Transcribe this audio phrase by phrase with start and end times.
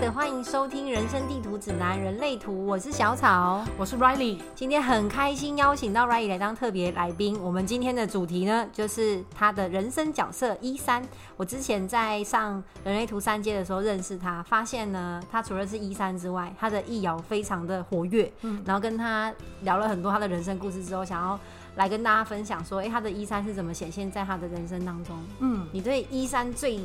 [0.00, 4.38] 的，欢迎收听《人生地图指南：人类图》，我是小草，我是 Riley。
[4.54, 7.36] 今天很开心邀请到 Riley 来当特别来宾。
[7.42, 11.02] 我们今天的主题呢，就是他的人生角色一三。
[11.36, 18.32] 我之前在上人类图三阶的时候认识他，发现呢，他除了是一三之外，他的易爻非常的活跃。
[18.42, 21.38] 嗯，然后跟他聊了很多他的人生故事之后，想要
[21.74, 25.16] 来跟大家分享说，哎，他的一三是怎么显现在他的人生当中？
[25.40, 26.78] 嗯，你对一三最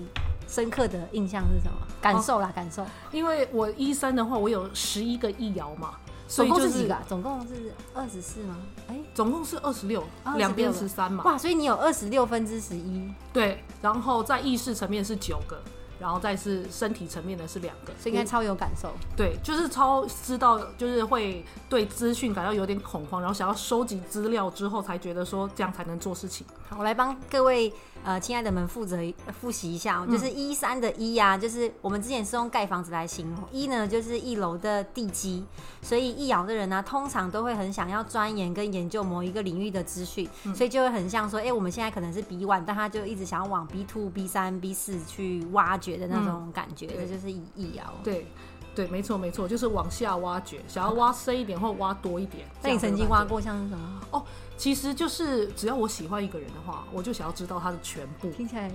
[0.53, 1.77] 深刻的印象是什么？
[1.99, 2.85] 感受啦，感受。
[3.11, 5.95] 因为我一三的话，我有十一个易爻嘛，
[6.27, 6.95] 总共是几个？
[7.07, 8.57] 总共是二十四吗？
[8.87, 10.03] 哎，总共是二十六，
[10.35, 11.23] 两边十三嘛。
[11.23, 13.11] 哇，所以你有二十六分之十一。
[13.33, 15.59] 对，然后在意识层面是九个。
[15.99, 18.93] 然后再是身体层面的是两个，所以应该超有感受。
[19.15, 26.45] 对，就是超知道，就是会对资讯感到有点恐慌，然后想要收集资料之后，才觉得说这样才能做事情。
[26.69, 27.71] 好，我来帮各位
[28.03, 28.97] 呃亲爱的们负责
[29.39, 35.43] 复习一下哦，就是一三的一呀，就是我们之前是用盖房子来形容，一呢就是一楼的地基，
[35.81, 45.93] 所以一爻的人呢，通常都会很想要钻研跟研究某一个领域的资讯，所以就会很像说，哎，我们现在可能是 B one，但他就一直想要往 B two、B 三、B 四去挖掘。
[45.97, 47.83] 的那种感觉，这就是易易爻。
[48.03, 48.25] 对，
[48.73, 52.47] 对，没错，没错，就是往下挖掘，想要挖深一点或挖多一点。
[52.61, 54.01] 那你曾经挖过像什么？
[54.11, 54.23] 哦，
[54.57, 58.31] 其实就是只要我喜欢一个人的话，我就想要知道他的全部。
[58.31, 58.71] 听起来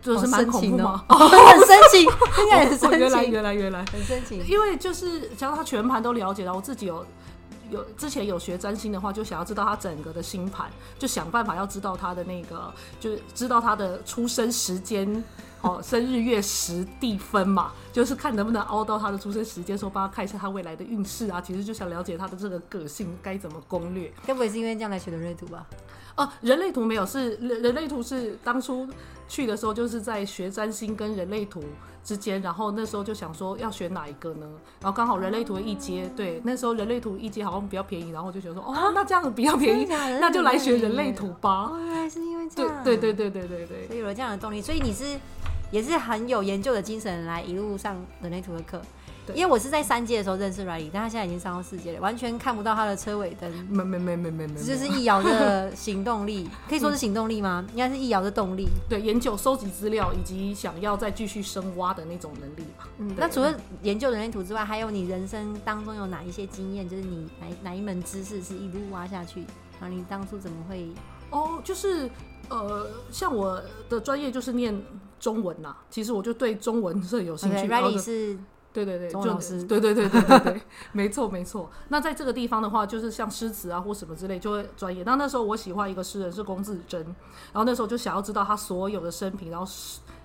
[0.00, 1.04] 就是蛮恐怖吗？
[1.08, 2.98] 很深情， 听起来很深情。
[2.98, 4.42] 原来，原来，原来很深情。
[4.46, 7.04] 因为就是想要他全盘都了解到，我自己有。
[7.70, 15.24] 有之前有学占星的话，就想要知道他整个的星盘，就想办法要知道他的那个，就是知道他的出生时间，
[15.64, 21.40] 哦，生日月时地分嘛，就是看能不能凹到他的出生时间，说帮他看一下他未来的运势啊。
[21.40, 24.12] 其实就想了解他的这个个性该怎么攻略。
[24.26, 25.66] 该不会是因为这样来学的人类图吧？
[26.16, 28.86] 哦，人类图没有，是人人类图是当初
[29.26, 31.64] 去的时候就是在学占星跟人类图。
[32.04, 34.46] 之间，然后那时候就想说要选哪一个呢？
[34.82, 39.86] 然后刚好人类图一阶，对，那时候人类图一阶好像比较便宜，然后就觉得说，哦，那这样子比较便宜，
[40.20, 41.72] 那就来学人类图吧。
[41.78, 45.18] 原来是因为这样，对对对对对对对，所以有了这样的动力，所以你是
[45.74, 48.80] 也是很有研究的精神来一路上人类图的课。
[49.34, 53.50] 因为我是在三阶的时候认识 Riley，但他现在已经上到四阶了，完全看不到他的车尾灯。
[53.70, 57.66] 没没没没没没，这就是易遥的行动力，可以说是行动力吗？
[57.72, 58.68] 应该是易遥的动力。
[58.86, 62.86] 对，研究、收集资料以及想要再继续深挖的那种能力吧。
[62.98, 66.86] 嗯，那除了研究人类图之外，还有你人生当中有哪一些经验？
[66.86, 69.40] 就是你哪哪一门知识是一路挖下去？
[69.80, 70.86] 然后你当初怎么会？
[71.30, 72.10] 哦，就是
[72.50, 73.58] 呃，像我
[73.88, 74.78] 的专业就是念
[75.24, 77.66] 中文呐，其实我就对中文是有兴趣。
[77.66, 78.38] Riley 是。
[78.74, 81.70] 对对对，钟老师，对对对对对对， 没错没错。
[81.90, 85.04] 那在这个地方的话，就是像诗词啊或什么之类，就会专业。
[85.04, 87.00] 那那时候我喜欢一个诗人是龚自珍，
[87.52, 89.72] 然后那时候就想要知道他所有的生平，然后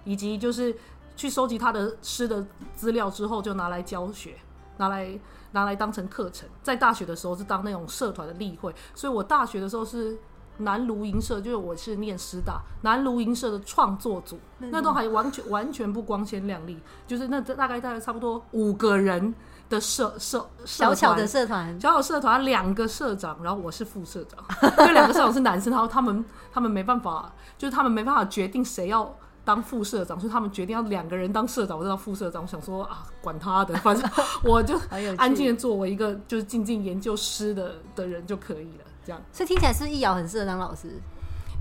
[0.03, 0.75] 以及就是
[1.15, 2.43] 去收集他的诗的
[2.75, 4.35] 资料之后，就拿来教学，
[4.77, 5.19] 拿来
[5.51, 6.49] 拿来当成课程。
[6.63, 10.17] 在大学的时候是当那种社团的例会，所以我大学的时候是。
[10.59, 19.33] 南卢营社就是我是念师大南卢营社的创作组，那都还完全完全不光鲜亮丽，就是那大概大概差不多五个人
[19.69, 24.39] 的社社小巧的社团，小巧社团两个社长，然后我是副社长，
[24.79, 29.15] 因为两个社长是男生，然后他们他们没办法，就是他们没办法决定谁要
[29.45, 32.41] 当副社长，所以他们决定要两个人当社长，我当副社长。
[32.41, 34.09] 我想说啊，管他的，反正
[34.43, 34.77] 我就
[35.17, 38.85] 安静的做我一个就是静静研究诗的的人就可以了。
[39.31, 40.99] 所以听起来是易遥很适合当老师。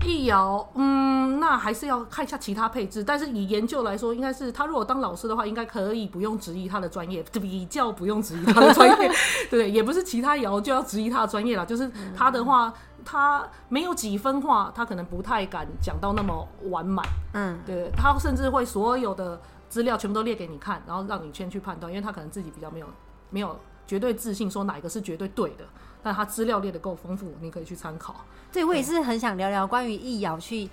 [0.05, 3.03] 易遥，嗯，那还是要看一下其他配置。
[3.03, 9.11] 但是以研究来说，应该是他如果当老师的话，应该可以不用质疑他的专业，比较不用质疑他的专业。
[9.51, 11.65] 对，也不是其他爻就要质疑他的专业了。
[11.65, 12.73] 就是他的话，
[13.03, 17.05] 他没有几分话，他可能不太敢讲到那么完满。
[17.33, 22.87] 嗯，对，他甚至会所有的资料全部都列给你看，然后让你先去判断，因为他可能自己比较没有
[23.31, 25.65] 没有绝对自信，说哪一个是绝对对的。
[26.01, 28.15] 但他资料列的够丰富，你可以去参考。
[28.51, 30.69] 对，我也是很想聊聊关于易遥去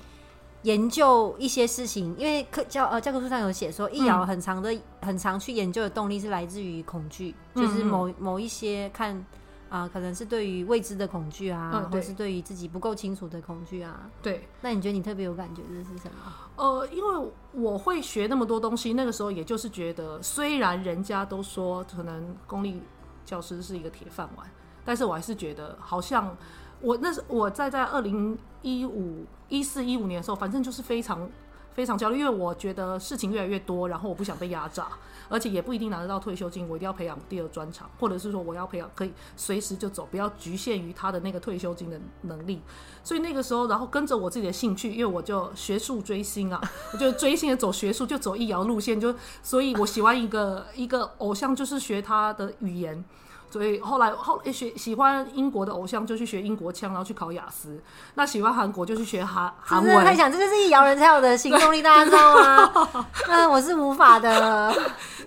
[0.62, 9.24] 研究一些事情，因为课教呃教科书上有写说，易遥很长的很长去研究的动力是来自于恐惧，就是某某一些看
[9.68, 14.08] 啊，可能是对于未知的恐惧啊，或是对于自己不够清楚的恐惧啊。
[14.22, 16.32] 对，那你觉得你特别有感觉的是什么？
[16.56, 22.80] 呃，因为我会学那么多东西，那个时候也就是觉得，虽然人家都说可能公立
[23.24, 24.46] 教师是一个铁饭碗。
[24.86, 26.34] 但是我还是觉得，好像
[26.80, 31.28] 我那是我在在二零一五一四一五年的时候，反正就是非常
[31.74, 34.88] 非常焦虑，因为我觉得事情越来越多，然后我不想被压榨，
[35.28, 42.62] 而且也不一定拿得到退休金，我一定要培养第二专长，或者是说我要培养可以随时就走，不要局限于他的那个退休金的能力。
[43.04, 46.60] 所以那个时候，然后跟着我自己的兴趣，因为我就学术追星啊，
[46.92, 53.04] 我就追星的走学术，就走医疗路线，就所以我喜欢一个一个偶像，就是学他的语言。
[53.50, 57.80] 所以后来后学喜欢英国的偶像就去学英国腔，然后去考雅思。
[58.14, 60.04] 那喜欢韩国就去学韩韩文。
[60.04, 63.06] 太想，这就是一摇人才有的行动力，大家知道吗？
[63.28, 64.74] 那，我是无法的。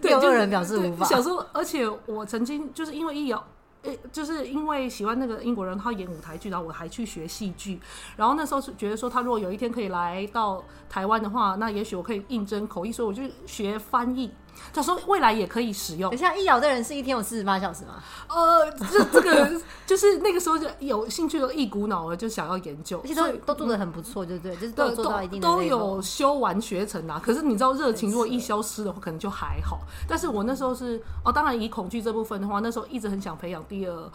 [0.01, 1.05] 对，有人表示无法。
[1.05, 3.43] 小时候，而且我曾经就是因为一摇。
[3.83, 7.79] 诶，就是因为喜欢那个英国人，他演舞台剧，然后我还去学戏剧。
[8.17, 14.33] 然后那时候是觉得说，他如果有一天可以来到台湾的话，那也许我可以应征口译，所以我就学翻译。
[14.73, 16.09] 他说未来也可以使用。
[16.11, 18.01] 等下，易遥的人是一天有四十八小时吗？
[18.27, 24.55] 呃，这这个 就是那个时候就有兴趣的一股脑的就想要研究，而且都都做的很不错，对不对？
[24.55, 27.21] 就是都做到一定的都有修完学成啊。
[27.23, 29.79] 可是你知道，热情如果一消失的话，可能就还好。
[30.07, 34.11] 但是我那时候是哦，当然以恐惧这部分的话，那时候一直很想培养第二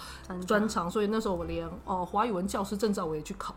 [0.47, 3.55] 专长，所以那时候我连哦华语文教师证照我也去考。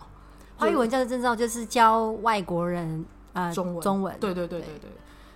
[0.57, 4.91] 华语文教师证照就是教外国人呃中文，中文，对对对对对。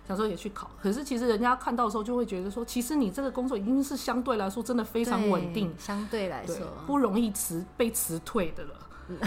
[0.07, 6.56] 小时候也去考，可是其实人家看到的时候就会觉得说，其实你这个工作已经是相对来说真的非常稳定，相对来说
[6.86, 8.74] 不容易辞被辞退的了。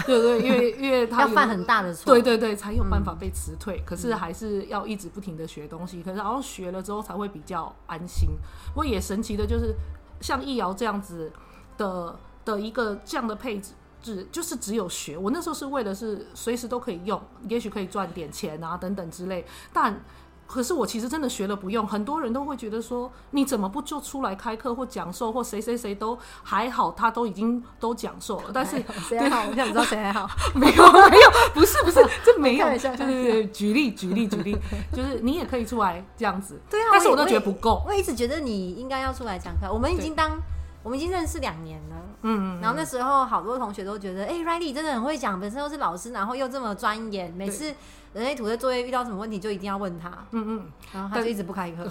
[0.05, 3.81] 对对，因为因为他要犯很大的错，对对对，才有办法被辞退。
[3.85, 8.29] 可是还是要一直不停的学东西，可是然后学了之后才会比较安心。
[8.69, 9.75] 不过也神奇的就是，
[10.21, 11.31] 像易遥这样子
[11.77, 15.17] 的的一个这样的配置，只就是只有学。
[15.17, 20.03] 我那时候是为了是随时都可以用，也许可以赚点钱啊等等之类，但。
[20.47, 28.51] 可是我其实真的学了不用，很多人都会觉得说，你怎么不就出来开课或讲授或谁谁谁都还好，他都已经都讲授了。
[28.53, 29.45] 但是谁还好？
[29.49, 30.29] 我想知道谁还好？
[30.53, 32.67] 没有没有，不是不是，这没有。
[32.67, 34.57] 对对对，举例举例举例，
[34.93, 36.61] 就是你也可以出来这样子。
[36.69, 37.83] 对啊，但是我都觉得不够。
[37.87, 39.71] 我一直觉得你应该要出来讲课。
[39.71, 40.39] 我们已经当
[40.83, 41.95] 我们已经认识两年了。
[42.27, 47.73] 嗯，然后那时候好多同学都觉得，哎，Riley 真的很会讲，本身又是老师，然后又这么专业，每次。
[48.15, 51.85] 人类图的作业遇到什么问题就一定要问他，嗯嗯，然后他就一直不开课，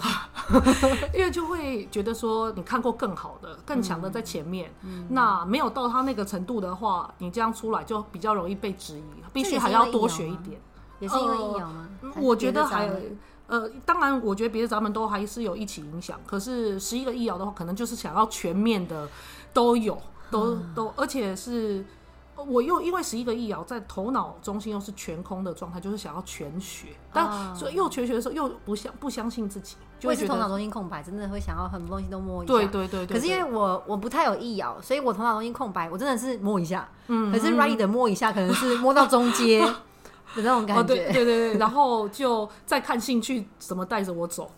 [1.13, 4.73] 因为就会觉得说你看过更好的、更强的在前面，
[5.09, 10.59] 那没有到他那个程度的话，你这样出来就比较容易被质疑，必须还要多学一点。
[10.99, 11.87] 也是因为疫苗吗？
[12.15, 12.89] 我觉得还
[13.45, 16.19] 呃，当然，我觉得别的咱们都还是有一起影响。
[16.25, 19.07] 可是十一个疫苗的话，可能就是想要全面的
[19.53, 19.95] 都有，
[20.35, 21.85] 都都，而且是。
[22.47, 32.53] 我又因为十一个亿啊，在头脑中心又是全空的状态，就是想要全学，但所以又全学的时候又不相不相信自己，就会是头脑中心空白，真的会想要很多东西都摸一下。
[32.53, 33.07] 对对对。
[33.07, 36.85] 可是因为我我不太有意咬，所以我头脑中心空白，我真的是摸一下。
[37.07, 37.31] 嗯。
[37.31, 39.61] 可是 right 的摸一下，可能是摸到中间
[40.35, 40.83] 的那种感觉。
[40.93, 41.57] 对对对。
[41.57, 44.51] 然后就再看兴趣怎么带着我走，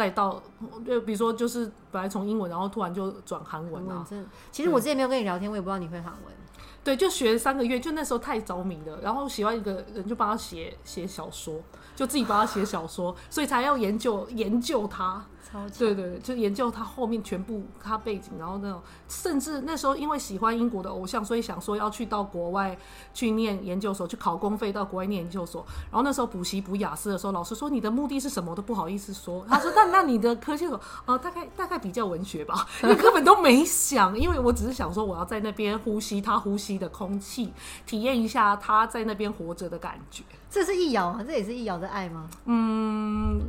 [0.00, 0.42] 再到
[0.86, 4.02] 就比如说就是本来从英文，然后突然就转韩文啊。
[4.50, 6.34] 其实我之前没有跟你聊天，我也不知道你会韩文。
[6.82, 11.60] 对，就学三个月，就那时候太着迷了，然后喜欢一个人，就帮他写写小说，
[11.94, 15.24] 就自己帮他写小说，所以才要研究研究他。
[15.42, 22.78] 超对对，就研究他后面全部他背景，然后那种甚至那时候因为喜欢英国的偶像，所以想说要去到国外
[23.12, 25.66] 去念研究所，去考公费到国外念研究所。
[25.90, 29.44] 然后那时候补习补雅思的时候，老师说你的目的是什么，我都不好意思说。
[29.48, 37.52] 他说那那你的科技所呃大概大概比较文学吧，你根本都没想，因为我只是想说我要在那边呼吸他呼吸的空气，
[37.86, 40.22] 体验一下他在那边活着的感觉。
[40.50, 41.24] 这是易遥吗？
[41.26, 42.28] 这也是易遥的爱吗？
[42.46, 43.40] 嗯。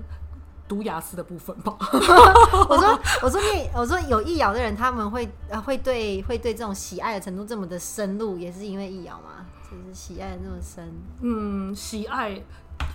[0.68, 1.76] 读雅思的部分吧。
[2.70, 5.30] 我说，我说你，我说有易遥的人，他们会
[5.66, 9.46] 会对会对这种喜爱的程度这么的深入，也是因为易遥吗？
[9.70, 10.90] 就是喜爱的那么深。
[11.20, 12.42] 嗯，喜爱，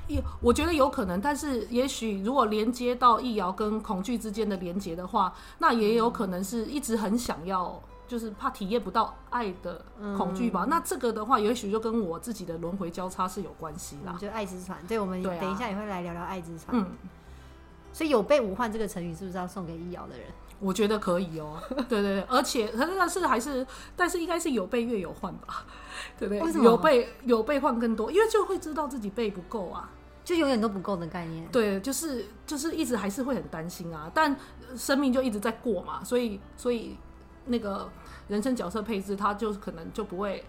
[0.06, 9.84] 有我觉得有可能，但是也许如果连接到易遥跟恐惧之间的连接的话，那也有可能是一直很想要，就是怕体验不到爱的
[10.16, 10.66] 恐惧吧。
[10.68, 14.16] 那这个的话，也许就跟我自己的轮回交叉是有关系啦。
[14.20, 16.76] 就爱之船，对，我们等一下也会来聊聊爱之船。
[16.76, 16.86] 嗯。
[17.92, 20.26] 所以有备无患这个成语是不是要送给易遥的人？
[20.60, 21.58] 我觉得可以哦。
[21.88, 25.64] 对对对，而且但是还是，但是应该是有备越有患吧？
[26.18, 26.62] 对 不对？
[26.62, 29.90] 有备有备患更多，因为就会知道自己备不够啊，
[30.22, 31.48] 就永远都不够的概念。
[31.50, 34.36] 对，就是就是一直还是会很担心啊，但
[34.76, 36.98] 生命就一直在过嘛，所以所以
[37.46, 37.88] 那个
[38.28, 40.44] 人生角色配置，他就可能就不会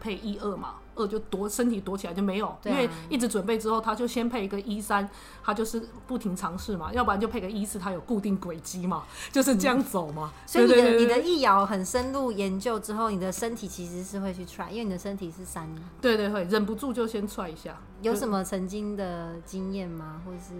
[0.00, 5.08] 配一二嘛，二就躲身体躲起来就没有，啊因为一直准备之后，他就先配一个一三，
[5.44, 10.32] 他就是不停尝试嘛，要不然就配个一四，他有固定轨迹嘛，就是这样走嘛。
[10.44, 17.80] 所以你的对对对你的易遥很深入研究之后，你的身体其实是会去 try，因为你的身体是三，对对会忍不住就先踹一下。
[18.00, 20.20] 有什么曾经的经验吗？
[20.26, 20.54] 或是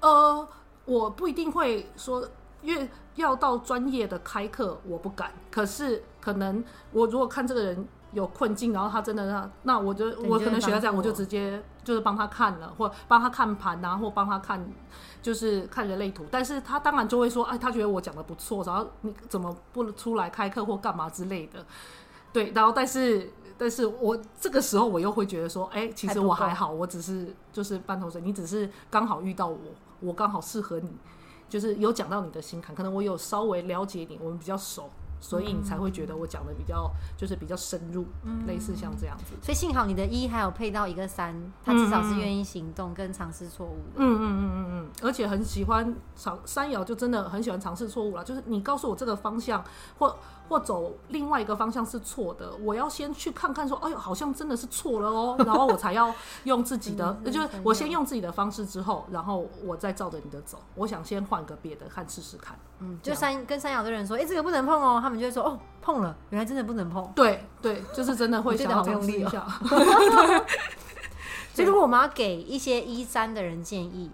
[0.00, 0.48] 呃，
[0.86, 2.26] 我不一定会说，
[2.62, 5.32] 因为要到专业的开课，我不敢。
[5.50, 14.66] 可是可能我如果看这个人有困境，然后他真的那，那我就我可能学到这样，我我就直接就是帮他看了，或帮他看盘啊，或帮他看
[15.22, 16.24] 就是看人类图。
[16.30, 21.64] 但是他当然就会说，哎，他觉得我讲的不错，然后你怎么不出来开课或干嘛之类的。
[22.32, 29.58] 对，然后但是但是我这个时候我又会觉得说，哎、其实我还好，我只是就是半头水，你只是刚好遇到我，
[30.00, 30.90] 我刚好适合你，
[31.48, 38.04] 就是有讲到你的心坎，可能我有稍微了解你，我们比较熟，所以你才会觉得我讲的比较就是比较深入，
[38.46, 39.34] 类似像这样子。
[39.42, 41.34] 所以幸好你的一还有配到一个三，
[41.64, 43.96] 他至少是愿意行动跟尝试错误的。
[43.96, 48.22] 嗯嗯嗯嗯嗯，而且很喜欢尝三爻，就真的很喜欢尝试错误啦。
[48.24, 49.64] 就是你告诉我这个方向，
[49.98, 50.16] 或
[50.48, 60.58] 或走另外一个方向是错的，我要先去看看说，哎呦，好像真的是错了哦，然后我才要用自己的，嗯就是我先用自己的方式之后，然后我再照着你的走。
[60.74, 62.58] 我想先换个别的看试试看。
[62.78, 67.10] 嗯，就山跟山摇的人说，哎、这个不能碰哦，他们就会说，哦，碰了，原来真的不能碰。
[67.14, 70.44] 对对，就是真的会想要好用力哦尝试一下。
[71.54, 74.10] 所以如果我们要给一些一三的人建议，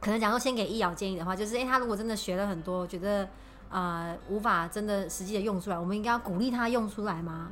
[0.00, 3.28] 可能讲说先给易瑶建议的话，就是哎、诶他如果真的学了很多，觉得
[3.70, 7.50] 呃无法真的实际的用出来，我们应该要鼓励他用出来吗？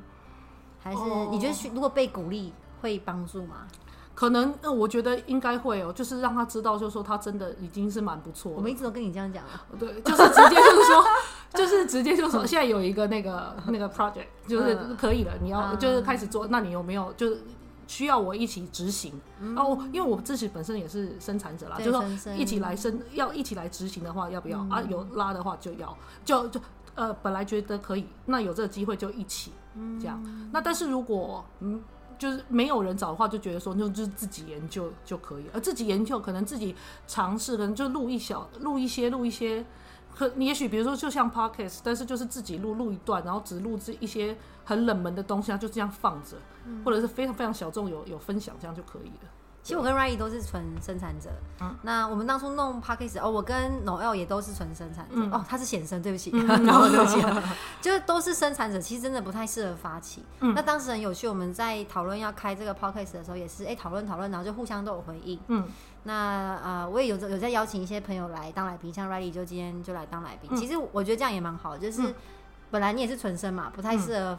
[0.83, 2.52] 还是哦你觉得学如果被鼓励
[2.83, 3.66] 会帮助吗？
[4.14, 8.56] 可能，呃，我觉得应该会哦，就是让他知道，就是说他真的已经是蛮不错的。
[8.56, 11.04] 我们一直都跟你这样讲啊，对，就是直接就是说，
[11.52, 17.42] 就是直接就说，现在有一个那个那个 project，就是嗯可以了，你要嗯就是开始做，那你有没有就是
[17.86, 19.12] 需要我一起执行？
[19.56, 22.04] 哦，因为我自己本身也是生产者啦，对就说
[22.36, 24.82] 一起来生，要一起来执行的话，要不要嗯啊？
[24.82, 26.60] 有拉的话就要，就就
[26.94, 29.52] 呃，本来觉得可以，那有这个机会就一起
[30.00, 30.22] 这样。
[30.52, 31.82] 那但是如果嗯。
[32.16, 36.74] 就是没有人找的话，就觉得说就就是自己研究就可以了，而自己研究可能自己
[37.08, 39.66] 尝试，可能就录一小录一些录一些，
[40.14, 46.37] 可你也许比如说就像 podcast，但是就是自己录录一段，然后只录制一些很冷门的东西，它就这样放着，
[46.85, 49.28] 或者是非常非常小众有有分享，这样就可以了。
[49.62, 51.30] 其实我跟 Riley 都是纯生产者。
[51.59, 55.14] 嗯那我们当初弄 p a c k a g e 哦，我跟 Noel 也都是纯生产者。
[55.14, 57.18] 嗯哦，他是显生，对不起， 然后对不起，
[57.80, 60.23] 就是都是生产者，其实真的不太适合发起。
[60.40, 65.40] 嗯那当时很有趣，我们在讨论要开这个 p a c k a g e 的时候，也是哎讨论讨论，然后就互相都有回应。
[65.49, 65.64] 嗯
[66.04, 70.49] 那呃，我也有有在邀请一些朋友来当来宾，像 Riley 就今天就来当来宾。
[70.52, 70.56] 嗯。
[70.56, 72.14] 其实我觉得这样也蛮好，就是、嗯。
[72.70, 74.38] 本来你也是纯生嘛，不太适合。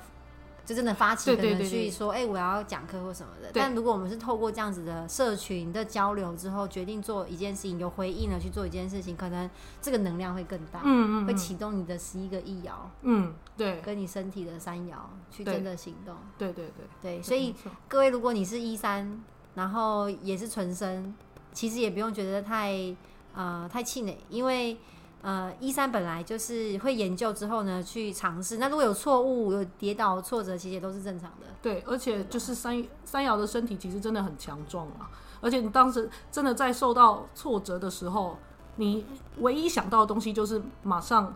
[0.65, 3.51] 就真的发起，可能去说，哎、我要讲课或什么的。
[3.53, 9.47] 但如果我们是透过这样子的社群的交流之后，决定做一件事情，有回应了去做一件事情，可能
[9.79, 12.71] 这个能量会更大，嗯嗯，会启动你的十一个亿爻
[13.03, 13.79] 嗯，对。
[13.81, 14.95] 跟你身体的三爻
[15.29, 16.15] 去真的行动。
[16.35, 16.65] 对对
[16.99, 17.53] 对，对，所以
[17.87, 21.13] 各位，如果你是一三，然后也是纯生，
[21.55, 22.95] 其实也不用觉得太
[23.33, 24.77] 呃太气馁，因为
[25.21, 31.47] 呃一三本来就是会研究之后呢去尝试，那如果有错误、有跌倒、挫折，其实也都是正常的。
[31.61, 35.09] 对，而且就是三三瑶的身体其实真的很强壮啊，
[35.41, 38.37] 而且你当时真的在受到挫折的时候，
[38.75, 39.05] 你
[39.39, 41.33] 唯一想到的东西就是马上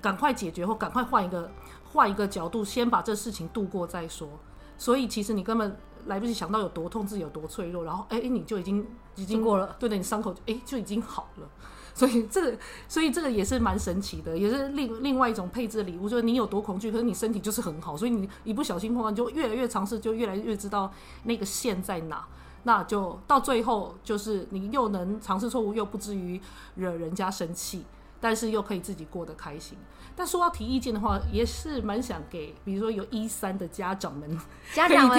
[0.00, 1.50] 赶快解决，或赶快换一个
[1.92, 4.28] 换一个角度，先把这事情度过再说。
[4.76, 5.76] 所以其实你根本
[6.08, 8.84] 来不及想到有多痛，自己有多脆弱，然后哎、你就已经
[9.14, 11.48] 已经过了，对的，你伤口哎、就已经好了。
[11.94, 20.92] 所以这个，所以这个也是蛮神奇的，也是另另外一种配置的礼物，就是你有多恐惧，可是你身体就是很好，所以你一不小心碰到，你就越来越尝试，就越来越知道
[21.24, 22.24] 那个线在哪，
[22.62, 26.40] 那就到最后就是你又能尝试错误，又不至于
[26.76, 27.84] 惹人家生气，
[28.20, 29.76] 但是又可以自己过得开心。
[30.16, 34.28] 但说到提意见的话，也是蛮想给，比如说有一三的家长们，
[34.74, 35.16] 家长们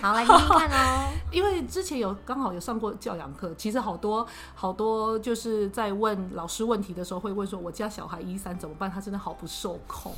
[0.00, 1.12] 好来听听看哦。
[1.30, 8.90] 因为之前有刚好有上过教养课，其实好多好多就是在问老师问题的时候，会问说：“我家小孩一三怎么办？
[8.90, 10.10] 他真的好不受控。”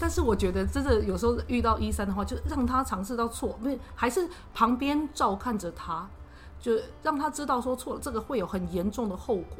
[0.00, 6.08] 但是我觉得真的有时候遇到一三的话，就让他尝试到错，不是还是旁边照看着他，
[6.60, 6.72] 就
[7.04, 9.58] 让他知道说错了，这个会有很严重的后果。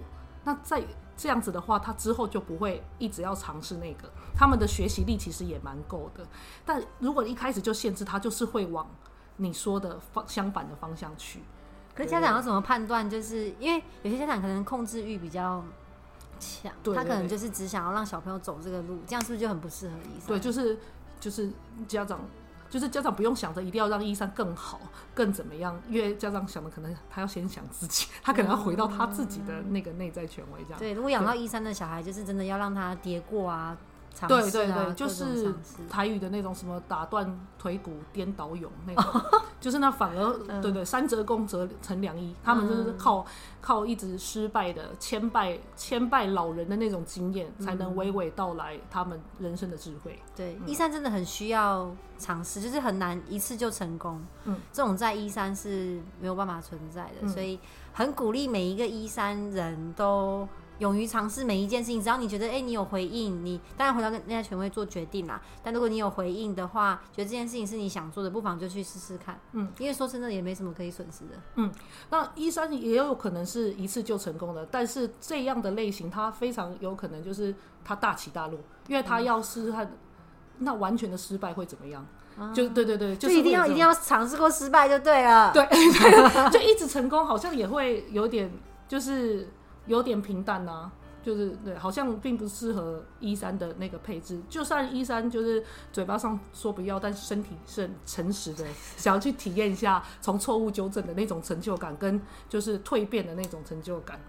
[0.49, 0.83] 那在
[1.15, 4.11] 这样子的话，他之后就不会一直要尝试那个。
[4.35, 6.27] 他们的学习力其实也蛮够的，
[6.65, 8.89] 但如果一开始就限制他，就是会往
[9.37, 11.43] 你说的方相反的方向去。
[11.95, 13.11] 可是家长要怎么判断？
[13.11, 15.63] 就是因为有些家长可能控制欲比较
[16.41, 20.29] 强，对他可能就是只想要让小朋友走这个路，这样是不是就很不适合医生？
[20.29, 20.79] 对，就是
[21.21, 21.53] 就是
[21.87, 22.21] 家长
[22.69, 24.81] 就是家长不用想着一定要让一三更好、
[25.15, 30.79] 更怎么样，因为家长想的可能他要先想自己，他可能要回到他自己的那个内在权威这样。
[30.79, 33.77] 对，如果养到一三的小孩，就是真的要让他跌过啊，
[34.19, 35.55] 尝对试啊对对，就是
[35.89, 39.23] 台语的那种什么打断腿骨、颠倒勇那种，
[39.61, 43.25] 就是那反而嗯对对，三折功折成良医，他们就是靠
[43.61, 50.19] 靠一直失败的千败千败老人的那种经验，才嗯能娓娓道来他们人生的智慧。
[50.35, 54.21] 对，一三真的很需要尝试，就是很难一次就成功。
[54.47, 57.61] 嗯，这种在一三是没有办法存在的，嗯所以
[57.93, 60.49] 很鼓励每一个一三人都
[60.79, 62.01] 勇于尝试每一件事情。
[62.01, 65.41] 只要你觉得，哎、你有回应，你当然回到那家权威做决定啦。
[65.63, 69.39] 但如果你有回应的话，觉得这件事情是你想做的，不妨就去试试看。
[69.53, 71.41] 嗯，因为说真的也没什么可以损失的。
[71.57, 71.73] 嗯
[72.11, 77.55] 那一三也有可能是一次就成功的，但是这样的类型，它非常有可能就是
[77.85, 79.87] 它大起大落，因为它要是它
[80.59, 82.07] 那完全的失败会怎么样？
[82.55, 85.53] 就对对对，就是一定要一定要尝试过失败就对了。
[85.53, 88.49] 对对，就一直成功，好像也会有点，
[88.87, 89.49] 就是
[89.89, 90.91] 有点平淡呐、
[91.23, 94.41] 就是对，好像并不适合一三的那个配置。
[94.49, 98.65] 就算一三就是嘴巴上说不要，但是身体是很诚实的，
[98.97, 104.21] 想要去体验一下从错误纠正的那种成就感，跟就是蜕变的那种成就感。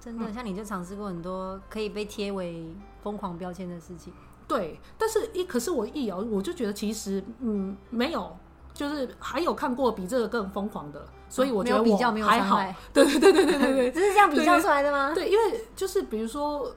[0.00, 4.12] 真的，像你就尝试过很多可以被贴为疯狂标签的事情。
[4.48, 8.36] 对，但是一可是我一摇，我就觉得其实嗯没有，
[8.74, 12.56] 就是还有看过比这个更疯狂的，所以我觉得我比较，没有还好。
[12.92, 13.92] 对对对对对对对。
[13.92, 15.12] 这 是这样比较出来的吗？
[15.14, 16.74] 对，因为就是比如说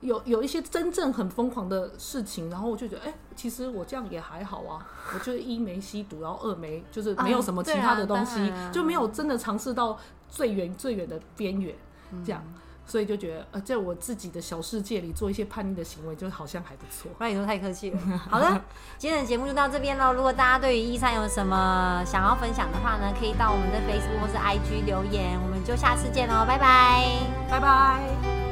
[0.00, 4.86] 有有一些真正很疯狂的事情，然后我就觉得，哎、其实我这样也还好啊。
[5.14, 11.74] 我就是一没吸毒，然后二没就是没有什么其他的东西，啊啊就没有真的尝试到最远最远的边缘，
[12.12, 12.42] 嗯这样。
[12.88, 17.10] 所以就觉得，呃，在我自己的小世界里做一些叛逆的行为，就好像还不错。
[17.18, 18.00] 不然你说太客气了。
[18.30, 18.60] 好的，
[18.96, 20.14] 今天的节目就到这边喽。
[20.14, 25.38] 如果大家对于一三有什么想要分享的话呢，可以到我们的 Facebook 或是 IG 留言。
[25.40, 27.04] 我们就下次见喽，拜拜。
[27.50, 28.47] 拜拜。